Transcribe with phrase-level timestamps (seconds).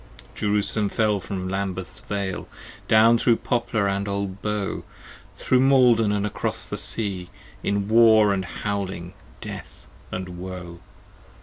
[0.33, 2.47] Jerusalem fell from Lambeth's Vale,
[2.87, 4.83] Down thro' Poplar & Old Bow;
[5.37, 7.29] 60 Thro' Maiden & acros the Sea,
[7.61, 10.79] In War & howling, death & woe.